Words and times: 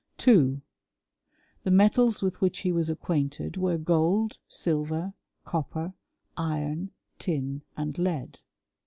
2. 0.17 0.63
The 1.61 1.69
metals 1.69 2.23
with 2.23 2.41
which 2.41 2.61
he 2.61 2.71
was 2.71 2.89
acquainted 2.89 3.55
were 3.55 3.77
gioldy 3.77 4.35
silver, 4.47 5.13
copper, 5.45 5.93
iron, 6.35 6.89
tin, 7.19 7.61
and 7.77 7.95
lead. 7.99 8.39